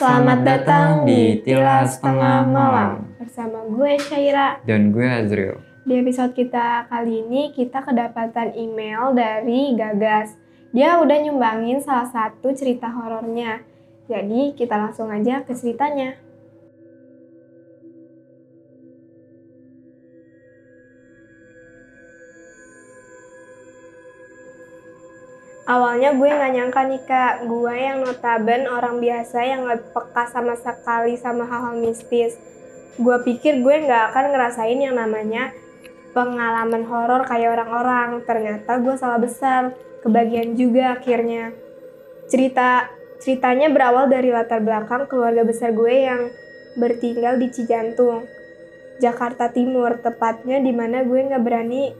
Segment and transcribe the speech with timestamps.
[0.00, 4.56] Selamat datang di Tilas Tengah Malam bersama gue Syaira.
[4.64, 5.60] dan gue Azril.
[5.84, 10.40] Di episode kita kali ini kita kedapatan email dari Gagas.
[10.72, 13.60] Dia udah nyumbangin salah satu cerita horornya.
[14.08, 16.16] Jadi kita langsung aja ke ceritanya.
[25.70, 30.58] Awalnya gue nggak nyangka nih kak, gue yang notaben orang biasa yang nggak peka sama
[30.58, 32.34] sekali sama hal-hal mistis.
[32.98, 35.54] Gue pikir gue nggak akan ngerasain yang namanya
[36.10, 38.18] pengalaman horor kayak orang-orang.
[38.26, 39.70] Ternyata gue salah besar,
[40.02, 41.54] kebagian juga akhirnya.
[42.26, 42.90] Cerita
[43.22, 46.34] ceritanya berawal dari latar belakang keluarga besar gue yang
[46.74, 48.26] bertinggal di Cijantung,
[48.98, 51.94] Jakarta Timur, tepatnya di mana gue nggak berani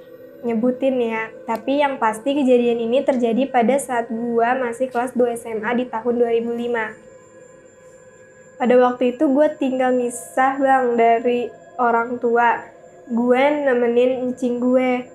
[0.44, 1.28] nyebutin ya.
[1.46, 6.14] Tapi yang pasti kejadian ini terjadi pada saat gua masih kelas 2 SMA di tahun
[6.44, 7.10] 2005.
[8.60, 11.48] Pada waktu itu gue tinggal misah bang dari
[11.80, 12.60] orang tua.
[13.08, 15.08] Gue nemenin encing gue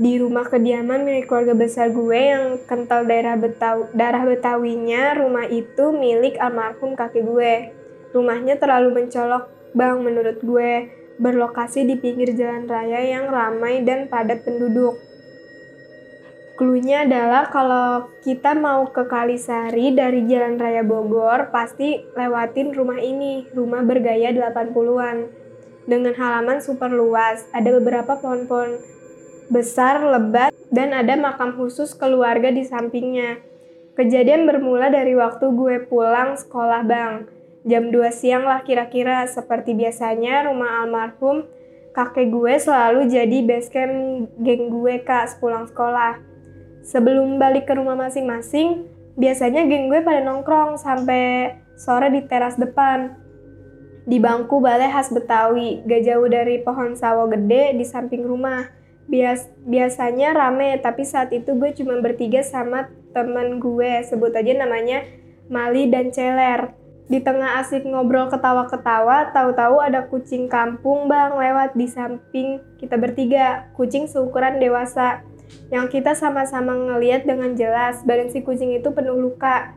[0.00, 5.12] di rumah kediaman milik keluarga besar gue yang kental daerah Betawi, darah Betawinya.
[5.12, 7.76] Rumah itu milik almarhum kakek gue.
[8.16, 14.40] Rumahnya terlalu mencolok bang menurut gue berlokasi di pinggir jalan raya yang ramai dan padat
[14.40, 14.96] penduduk.
[16.56, 23.48] Cluenya adalah kalau kita mau ke Kalisari dari Jalan Raya Bogor, pasti lewatin rumah ini,
[23.56, 25.24] rumah bergaya 80-an.
[25.88, 28.76] Dengan halaman super luas, ada beberapa pohon-pohon
[29.48, 33.40] besar, lebat, dan ada makam khusus keluarga di sampingnya.
[33.96, 40.48] Kejadian bermula dari waktu gue pulang sekolah bang jam 2 siang lah kira-kira seperti biasanya
[40.48, 41.44] rumah almarhum
[41.90, 46.22] kakek gue selalu jadi base camp geng gue kak sepulang sekolah.
[46.80, 48.88] Sebelum balik ke rumah masing-masing,
[49.18, 53.20] biasanya geng gue pada nongkrong sampai sore di teras depan.
[54.08, 58.72] Di bangku balai khas Betawi, gak jauh dari pohon sawo gede di samping rumah.
[59.10, 65.04] Bias biasanya rame, tapi saat itu gue cuma bertiga sama temen gue, sebut aja namanya
[65.50, 66.79] Mali dan Celer.
[67.10, 73.66] Di tengah asik ngobrol ketawa-ketawa, tahu-tahu ada kucing kampung bang lewat di samping kita bertiga.
[73.74, 75.26] Kucing seukuran dewasa.
[75.74, 79.74] Yang kita sama-sama ngeliat dengan jelas, badan si kucing itu penuh luka.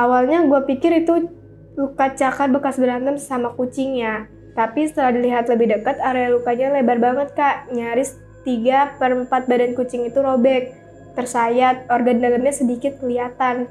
[0.00, 1.28] Awalnya gue pikir itu
[1.76, 4.24] luka cakar bekas berantem sama kucing ya.
[4.56, 7.68] Tapi setelah dilihat lebih dekat, area lukanya lebar banget kak.
[7.68, 8.16] Nyaris
[8.48, 10.72] 3 per 4 badan kucing itu robek.
[11.12, 13.68] Tersayat, organ dalamnya sedikit kelihatan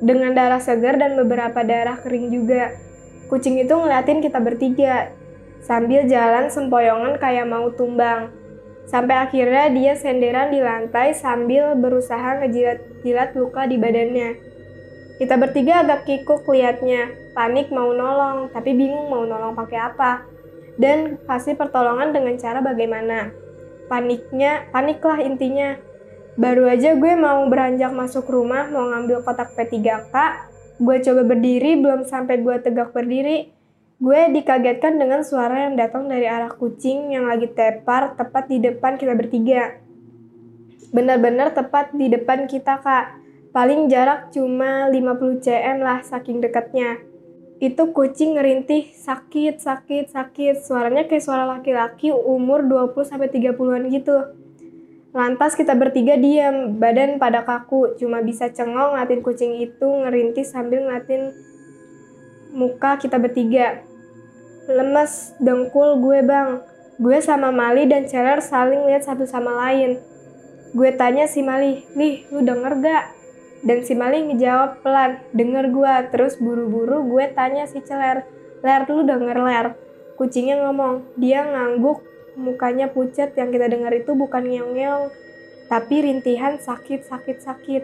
[0.00, 2.76] dengan darah segar dan beberapa darah kering juga.
[3.26, 5.10] Kucing itu ngeliatin kita bertiga,
[5.64, 8.30] sambil jalan sempoyongan kayak mau tumbang.
[8.86, 14.30] Sampai akhirnya dia senderan di lantai sambil berusaha ngejilat-jilat luka di badannya.
[15.18, 20.22] Kita bertiga agak kikuk liatnya, panik mau nolong, tapi bingung mau nolong pakai apa.
[20.76, 23.32] Dan kasih pertolongan dengan cara bagaimana.
[23.88, 25.80] Paniknya, paniklah intinya.
[26.36, 30.12] Baru aja gue mau beranjak masuk rumah, mau ngambil kotak P3K,
[30.76, 33.56] gue coba berdiri, belum sampai gue tegak berdiri,
[33.96, 39.00] gue dikagetkan dengan suara yang datang dari arah kucing yang lagi tepar tepat di depan
[39.00, 39.80] kita bertiga.
[40.92, 43.24] Benar-benar tepat di depan kita, Kak.
[43.56, 47.00] Paling jarak cuma 50 cm lah saking dekatnya.
[47.56, 50.60] Itu kucing ngerintih sakit, sakit, sakit.
[50.60, 54.16] Suaranya kayak suara laki-laki umur 20-30an gitu.
[55.14, 60.82] Lantas kita bertiga diam, badan pada kaku, cuma bisa cengong ngeliatin kucing itu ngerintih sambil
[60.82, 61.30] ngeliatin
[62.56, 63.84] muka kita bertiga.
[64.66, 66.58] Lemes, dengkul gue bang.
[66.96, 70.00] Gue sama Mali dan Celer saling lihat satu sama lain.
[70.74, 73.04] Gue tanya si Mali, Lih, lu denger gak?
[73.62, 75.94] Dan si Mali ngejawab pelan, denger gue.
[76.10, 78.26] Terus buru-buru gue tanya si Celer,
[78.64, 79.66] Ler, lu denger Ler?
[80.16, 82.00] Kucingnya ngomong, dia ngangguk
[82.36, 85.10] mukanya pucat yang kita dengar itu bukan ngeong-ngeong,
[85.66, 87.82] tapi rintihan sakit-sakit-sakit.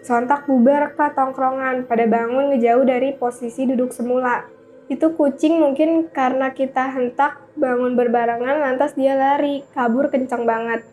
[0.00, 4.48] Sontak bubar ke tongkrongan, pada bangun ngejauh dari posisi duduk semula.
[4.88, 10.86] Itu kucing mungkin karena kita hentak bangun berbarengan lantas dia lari, kabur kencang banget.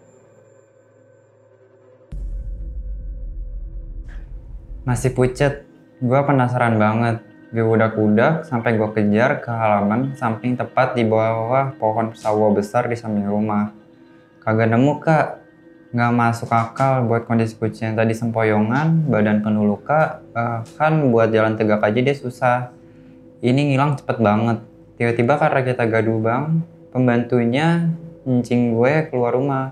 [4.83, 5.63] Masih pucet,
[6.03, 12.11] gue penasaran banget gue udah-udah sampai gue kejar ke halaman samping tepat di bawah pohon
[12.11, 13.71] sawo besar di samping rumah.
[14.43, 15.39] Kagak nemu kak,
[15.95, 21.31] nggak masuk akal buat kondisi kucing yang tadi sempoyongan, badan penuh luka, uh, kan buat
[21.31, 22.57] jalan tegak aja dia susah.
[23.39, 24.59] Ini ngilang cepet banget.
[24.99, 26.43] Tiba-tiba karena kita gaduh bang,
[26.91, 27.91] pembantunya
[28.27, 29.71] ncing gue keluar rumah.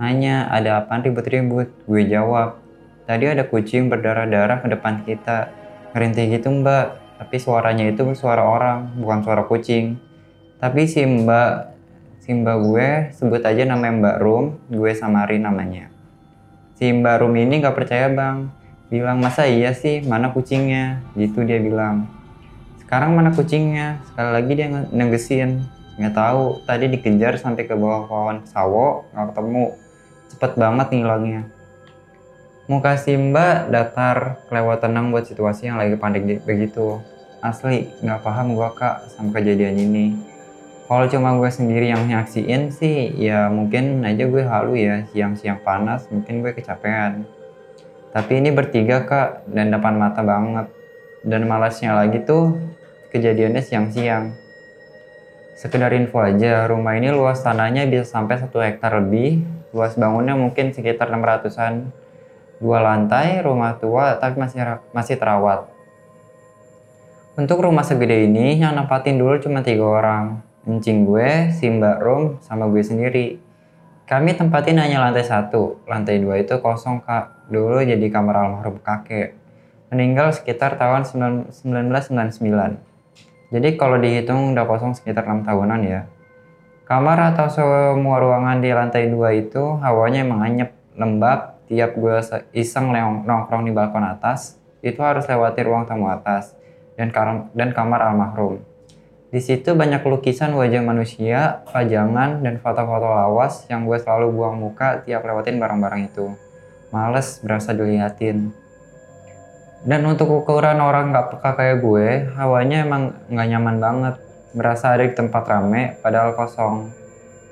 [0.00, 1.70] Nanya, ada apa ribut-ribut?
[1.86, 2.58] Gue jawab,
[3.06, 5.52] tadi ada kucing berdarah-darah ke depan kita.
[5.92, 9.94] Ngerintih gitu mbak, tapi suaranya itu suara orang bukan suara kucing.
[10.58, 11.70] Tapi si mbak
[12.18, 15.86] si mbak gue sebut aja namanya mbak Rum gue samarin namanya.
[16.74, 18.50] Si mbak Rum ini nggak percaya bang.
[18.90, 20.02] Bilang masa iya sih?
[20.02, 20.98] Mana kucingnya?
[21.14, 22.10] Gitu dia bilang.
[22.82, 24.02] Sekarang mana kucingnya?
[24.10, 29.64] Sekali lagi dia negesin nggak tahu tadi dikejar sampai ke bawah pohon sawo nggak ketemu.
[30.34, 31.42] Cepet banget ngilangnya.
[32.66, 35.94] Muka si mbak datar kelewat tenang buat situasi yang lagi
[36.26, 37.11] di- begitu
[37.42, 40.06] asli nggak paham gua kak sama kejadian ini.
[40.86, 46.04] Kalau cuma gue sendiri yang nyaksiin sih ya mungkin aja gue halu ya siang-siang panas
[46.12, 47.24] mungkin gue kecapean.
[48.12, 50.68] Tapi ini bertiga kak dan depan mata banget.
[51.24, 52.60] Dan malasnya lagi tuh
[53.08, 54.36] kejadiannya siang-siang.
[55.56, 59.40] Sekedar info aja rumah ini luas tanahnya bisa sampai satu hektar lebih.
[59.72, 61.88] Luas bangunnya mungkin sekitar 600an
[62.60, 65.72] dua lantai rumah tua tapi masih masih terawat
[67.32, 70.44] untuk rumah segede ini yang nempatin dulu cuma tiga orang.
[70.62, 73.40] Encing gue, si mbak Rum, sama gue sendiri.
[74.06, 75.80] Kami tempatin hanya lantai satu.
[75.88, 77.48] Lantai dua itu kosong kak.
[77.48, 79.34] Dulu jadi kamar almarhum kakek.
[79.90, 82.92] Meninggal sekitar tahun 9- 1999
[83.52, 86.08] jadi kalau dihitung udah kosong sekitar 6 tahunan ya.
[86.88, 91.60] Kamar atau semua ruangan di lantai dua itu hawanya emang anyep, lembab.
[91.68, 92.88] Tiap gue se- iseng
[93.28, 96.56] nongkrong di balkon atas, itu harus lewati ruang tamu atas
[96.96, 98.60] dan, kar- dan kamar almarhum.
[99.32, 105.00] Di situ banyak lukisan wajah manusia, pajangan, dan foto-foto lawas yang gue selalu buang muka
[105.08, 106.36] tiap lewatin barang-barang itu.
[106.92, 108.52] Males berasa diliatin.
[109.88, 114.14] Dan untuk ukuran orang nggak peka kayak gue, hawanya emang nggak nyaman banget.
[114.52, 116.92] Berasa ada di tempat rame, padahal kosong.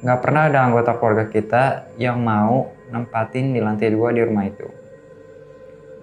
[0.04, 1.64] Nggak pernah ada anggota keluarga kita
[1.96, 4.68] yang mau nempatin di lantai dua di rumah itu.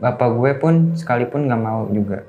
[0.01, 2.25] Bapak gue pun sekalipun nggak mau juga.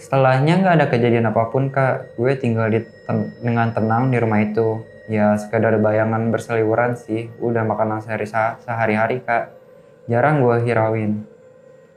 [0.00, 4.40] Setelahnya nggak ada kejadian apa pun kak, gue tinggal di ten- dengan tenang di rumah
[4.40, 4.80] itu.
[5.12, 8.24] Ya sekedar bayangan berseliweran sih, udah makanan sehari
[8.64, 9.52] sehari-hari kak.
[10.08, 11.28] Jarang gue hirauin.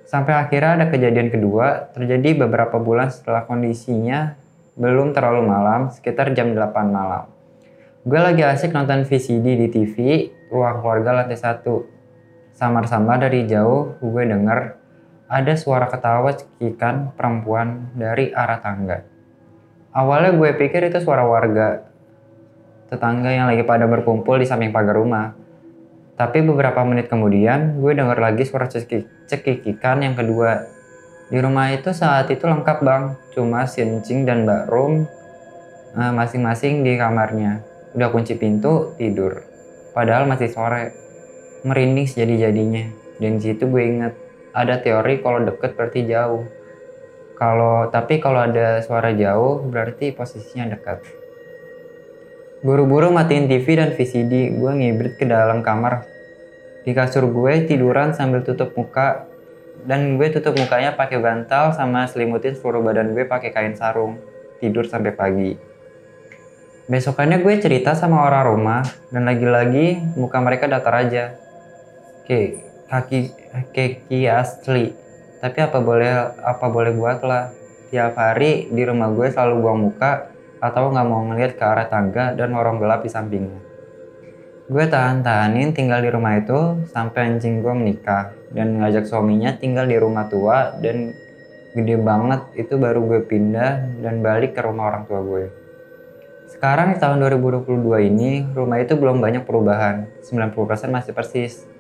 [0.04, 4.36] Sampai akhirnya ada kejadian kedua, terjadi beberapa bulan setelah kondisinya
[4.76, 7.32] belum terlalu malam, sekitar jam 8 malam.
[8.04, 9.96] Gue lagi asik nonton VCD di TV,
[10.52, 11.88] ruang keluarga lantai satu.
[12.52, 14.83] Samar-samar dari jauh, gue denger
[15.34, 19.02] ada suara ketawa cekikan perempuan dari arah tangga.
[19.90, 21.90] Awalnya gue pikir itu suara warga,
[22.94, 25.34] tetangga yang lagi pada berkumpul di samping pagar rumah.
[26.14, 30.70] Tapi beberapa menit kemudian, gue denger lagi suara cekik- cekikikan yang kedua.
[31.34, 35.10] Di rumah itu saat itu lengkap bang, cuma si Encing dan Mbak Rum
[35.98, 37.66] eh, masing-masing di kamarnya.
[37.98, 39.42] Udah kunci pintu, tidur.
[39.98, 40.94] Padahal masih sore.
[41.66, 42.86] Merinding sejadi-jadinya.
[43.18, 44.14] Dan di situ gue inget,
[44.54, 46.46] ada teori kalau deket berarti jauh.
[47.34, 51.02] Kalau tapi kalau ada suara jauh berarti posisinya dekat.
[52.64, 56.08] Buru-buru matiin TV dan VCD, gue ngibrit ke dalam kamar.
[56.88, 59.28] Di kasur gue tiduran sambil tutup muka
[59.84, 64.16] dan gue tutup mukanya pakai bantal sama selimutin seluruh badan gue pakai kain sarung.
[64.64, 65.52] Tidur sampai pagi.
[66.88, 71.36] Besokannya gue cerita sama orang rumah dan lagi-lagi muka mereka datar aja.
[72.24, 72.64] Oke,
[72.94, 73.34] kaki
[73.74, 74.94] keki asli.
[75.42, 77.50] Tapi apa boleh apa boleh buat lah.
[77.90, 80.30] Tiap hari di rumah gue selalu buang muka
[80.62, 83.62] atau nggak mau ngeliat ke arah tangga dan lorong gelap di sampingnya.
[84.70, 89.98] Gue tahan-tahanin tinggal di rumah itu sampai anjing gue menikah dan ngajak suaminya tinggal di
[90.00, 91.14] rumah tua dan
[91.74, 95.52] gede banget itu baru gue pindah dan balik ke rumah orang tua gue.
[96.50, 100.56] Sekarang di tahun 2022 ini rumah itu belum banyak perubahan, 90%
[100.90, 101.73] masih persis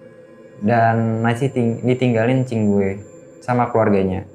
[0.61, 3.01] dan masih ting- ditinggalin cing gue
[3.41, 4.29] sama keluarganya.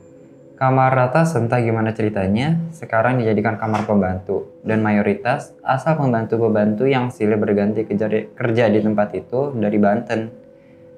[0.59, 7.39] Kamar atas entah gimana ceritanya, sekarang dijadikan kamar pembantu dan mayoritas asal pembantu-pembantu yang silih
[7.39, 10.35] berganti kerja di, tempat itu dari Banten.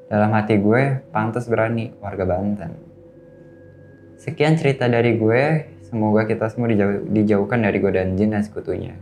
[0.09, 2.73] Dalam hati gue, pantas berani warga Banten.
[4.17, 8.97] Sekian cerita dari gue, semoga kita semua dijauh- dijauhkan dari godaan jin dan sekutunya.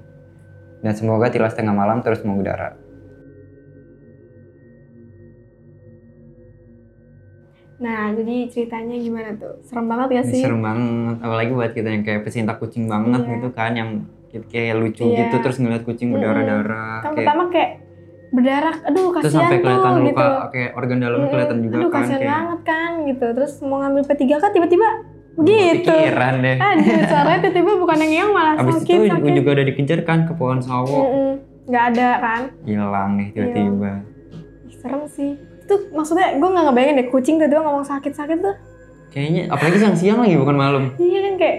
[0.82, 2.74] Dan semoga tilas tengah malam terus mengudara.
[7.78, 9.62] Nah, jadi ceritanya gimana tuh?
[9.62, 10.42] Serem banget gak Ini sih?
[10.42, 13.30] Serem banget, apalagi buat kita yang kayak pecinta kucing banget Iya.
[13.32, 13.90] gitu kan, yang
[14.44, 15.18] kayak lucu Iya.
[15.24, 17.00] gitu terus ngeliat kucing berdarah-darah.
[17.00, 17.70] Kan kayak- pertama kayak
[18.28, 20.50] berdarah, aduh terus kasihan sampai kelihatan tuh luka gitu.
[20.50, 21.32] kayak organ dalamnya Mm-mm.
[21.32, 23.26] kelihatan juga aduh kan kasihan kayak banget kan gitu.
[23.32, 24.88] Terus mau ngambil P3K tiba-tiba
[25.34, 25.86] begitu.
[25.88, 26.56] pikiran deh.
[26.58, 29.32] Aduh, suaranya tiba-tiba bukan yang yang malah Abis sakit, itu sakit.
[29.34, 31.30] juga udah dikejar kan ke pohon sawo, Mm-mm.
[31.64, 32.42] Nggak ada kan?
[32.64, 33.92] hilang nih tiba-tiba.
[34.66, 35.32] Ih, Serem sih.
[35.68, 38.56] Itu maksudnya gue nggak ngebayangin deh kucing tiba-tiba ngomong sakit-sakit tuh.
[39.12, 40.82] Kayaknya apalagi siang-siang lagi bukan malam.
[40.96, 41.58] Iya kan kayak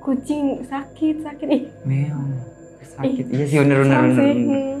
[0.00, 2.30] kucing sakit sakit ih meong
[2.78, 4.46] sakit iya sih bener bener serem bener, sih bener.
[4.46, 4.76] Hmm.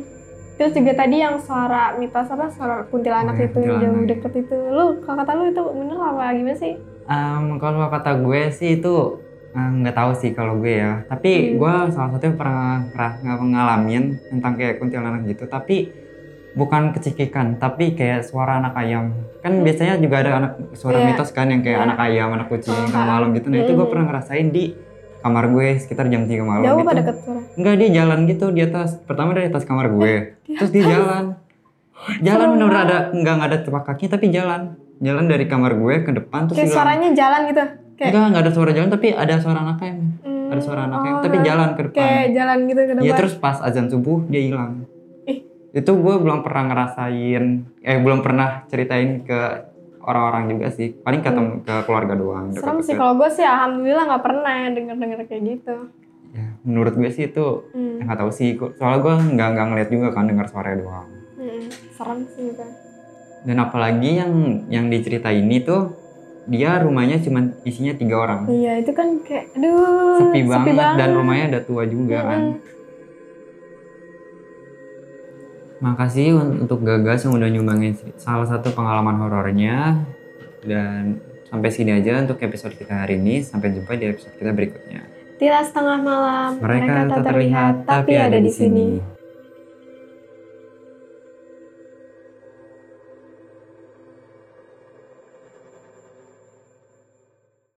[0.54, 4.32] terus juga tadi yang suara mitos apa suara kuntilanak Oh, iya, itu yang jauh deket
[4.38, 6.74] itu lu kalau kata lu itu bener apa gimana sih
[7.06, 8.94] Em, kalau kata gue sih itu
[9.50, 11.54] eh, nggak tahu sih kalau gue ya tapi Hmm.
[11.58, 15.90] gue salah satu yang pernah pernah ngalamin tentang kayak kuntilanak gitu tapi
[16.56, 19.62] bukan kecikikan tapi kayak suara anak ayam kan Hmm.
[19.62, 21.06] biasanya juga ada anak suara Iya.
[21.06, 21.86] mitos kan yang kayak Iya.
[21.86, 23.92] anak ayam anak kucing kalau malam gitu nah itu gue Hmm.
[23.92, 24.64] pernah ngerasain di
[25.18, 28.88] kamar gue sekitar jam 3 malam jauh gitu suara enggak dia jalan gitu di atas
[28.98, 30.12] pertama dari atas kamar gue
[30.48, 31.24] terus dia jalan
[32.20, 32.76] jalan banget.
[32.78, 34.62] ada enggak nggak ada tapak kaki tapi jalan
[34.98, 36.76] jalan dari kamar gue ke depan terus kayak hilang.
[36.78, 37.62] suaranya jalan gitu
[37.94, 39.98] kayak Enggak, enggak ada suara jalan tapi ada suara anak ayam.
[40.22, 41.96] Hmm, Ada suara anak ayam oh, tapi nah, jalan ke depan.
[41.98, 44.72] kayak jalan gitu ke depan Iya terus pas azan subuh dia hilang.
[45.76, 47.44] Itu gue belum pernah ngerasain,
[47.84, 49.40] eh belum pernah ceritain ke
[50.00, 50.96] orang-orang juga sih.
[50.96, 52.48] Paling ke, tem- ke keluarga doang.
[52.48, 52.56] Hmm.
[52.56, 55.76] serem sih kalau gue sih alhamdulillah nggak pernah denger denger kayak gitu
[56.36, 58.04] Ya, menurut gue sih itu hmm.
[58.04, 58.56] nggak tahu sih.
[58.76, 61.08] Soalnya gue nggak nggak ngeliat juga kan dengar suara doang.
[61.36, 61.64] Hmm,
[61.96, 62.66] serem sih itu
[63.46, 64.32] Dan apalagi yang
[64.68, 65.96] yang diceritain ini tuh
[66.46, 68.46] dia rumahnya cuma isinya tiga orang.
[68.48, 72.40] iya itu kan kayak aduh Sepi, banget, dan rumahnya udah tua juga kan.
[75.80, 80.00] Makasih un- untuk Gagas yang udah nyumbangin salah satu pengalaman horornya.
[80.64, 83.44] Dan sampai sini aja untuk episode kita hari ini.
[83.44, 85.04] Sampai jumpa di episode kita berikutnya.
[85.36, 89.15] Tilas setengah malam Mereka tak terlihat tapi ada di sini.